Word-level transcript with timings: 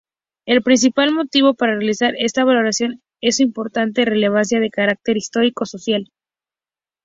El 0.47 0.63
principal 0.63 1.13
motivo 1.13 1.53
para 1.53 1.75
realizar 1.75 2.15
esta 2.17 2.43
valoración, 2.43 3.03
es 3.21 3.37
su 3.37 3.43
importante 3.43 4.03
relevancia 4.03 4.59
de 4.59 4.71
carácter 4.71 5.15
histórico-social. 5.15 6.09